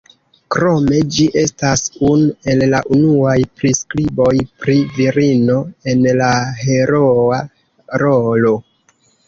Krome 0.53 1.01
ĝi 1.17 1.25
estas 1.41 1.83
unu 2.11 2.31
el 2.53 2.63
la 2.71 2.79
unuaj 2.95 3.35
priskriboj 3.61 4.33
pri 4.65 4.79
virino 4.97 5.61
en 5.95 6.11
la 6.25 6.33
heroa 6.65 7.41
rolo. 8.07 8.59